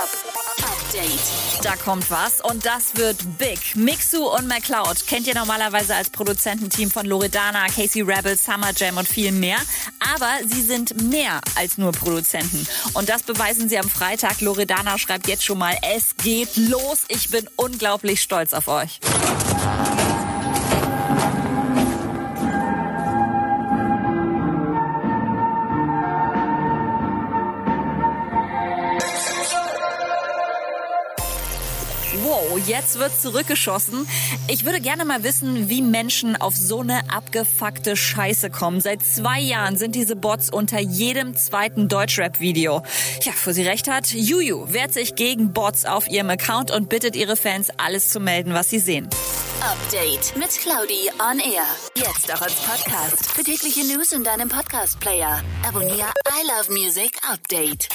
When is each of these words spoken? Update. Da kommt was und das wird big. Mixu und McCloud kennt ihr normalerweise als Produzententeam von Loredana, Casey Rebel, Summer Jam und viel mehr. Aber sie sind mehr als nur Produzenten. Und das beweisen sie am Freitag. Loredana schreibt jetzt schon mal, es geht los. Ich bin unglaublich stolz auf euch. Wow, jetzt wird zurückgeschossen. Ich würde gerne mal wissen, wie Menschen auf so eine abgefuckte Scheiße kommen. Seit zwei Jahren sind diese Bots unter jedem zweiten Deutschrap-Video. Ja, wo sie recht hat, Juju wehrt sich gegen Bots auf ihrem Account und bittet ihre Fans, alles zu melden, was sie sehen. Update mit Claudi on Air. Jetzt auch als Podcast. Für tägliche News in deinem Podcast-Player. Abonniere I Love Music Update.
Update. 0.00 1.62
Da 1.62 1.76
kommt 1.76 2.10
was 2.10 2.40
und 2.40 2.64
das 2.64 2.96
wird 2.96 3.18
big. 3.36 3.76
Mixu 3.76 4.24
und 4.24 4.48
McCloud 4.48 5.06
kennt 5.06 5.26
ihr 5.26 5.34
normalerweise 5.34 5.94
als 5.94 6.08
Produzententeam 6.08 6.90
von 6.90 7.04
Loredana, 7.04 7.66
Casey 7.66 8.00
Rebel, 8.00 8.34
Summer 8.34 8.70
Jam 8.74 8.96
und 8.96 9.06
viel 9.06 9.30
mehr. 9.30 9.58
Aber 10.14 10.30
sie 10.46 10.62
sind 10.62 11.02
mehr 11.02 11.42
als 11.54 11.76
nur 11.76 11.92
Produzenten. 11.92 12.66
Und 12.94 13.10
das 13.10 13.24
beweisen 13.24 13.68
sie 13.68 13.78
am 13.78 13.90
Freitag. 13.90 14.40
Loredana 14.40 14.96
schreibt 14.96 15.28
jetzt 15.28 15.44
schon 15.44 15.58
mal, 15.58 15.76
es 15.94 16.16
geht 16.16 16.56
los. 16.56 17.00
Ich 17.08 17.28
bin 17.28 17.46
unglaublich 17.56 18.22
stolz 18.22 18.54
auf 18.54 18.68
euch. 18.68 19.00
Wow, 32.22 32.58
jetzt 32.66 32.98
wird 32.98 33.20
zurückgeschossen. 33.20 34.06
Ich 34.48 34.64
würde 34.64 34.80
gerne 34.80 35.04
mal 35.04 35.22
wissen, 35.22 35.68
wie 35.68 35.80
Menschen 35.80 36.34
auf 36.34 36.56
so 36.56 36.80
eine 36.80 37.02
abgefuckte 37.12 37.96
Scheiße 37.96 38.50
kommen. 38.50 38.80
Seit 38.80 39.02
zwei 39.02 39.38
Jahren 39.38 39.76
sind 39.76 39.94
diese 39.94 40.16
Bots 40.16 40.50
unter 40.50 40.80
jedem 40.80 41.36
zweiten 41.36 41.88
Deutschrap-Video. 41.88 42.82
Ja, 43.22 43.32
wo 43.44 43.52
sie 43.52 43.62
recht 43.62 43.88
hat, 43.88 44.08
Juju 44.12 44.72
wehrt 44.72 44.92
sich 44.92 45.14
gegen 45.14 45.52
Bots 45.52 45.84
auf 45.84 46.08
ihrem 46.08 46.30
Account 46.30 46.72
und 46.72 46.88
bittet 46.88 47.14
ihre 47.14 47.36
Fans, 47.36 47.68
alles 47.76 48.08
zu 48.08 48.18
melden, 48.18 48.54
was 48.54 48.70
sie 48.70 48.80
sehen. 48.80 49.08
Update 49.60 50.36
mit 50.36 50.50
Claudi 50.50 51.10
on 51.20 51.38
Air. 51.38 51.66
Jetzt 51.94 52.34
auch 52.34 52.42
als 52.42 52.54
Podcast. 52.54 53.30
Für 53.30 53.44
tägliche 53.44 53.84
News 53.84 54.10
in 54.12 54.24
deinem 54.24 54.48
Podcast-Player. 54.48 55.44
Abonniere 55.68 56.10
I 56.28 56.46
Love 56.46 56.72
Music 56.72 57.12
Update. 57.30 57.88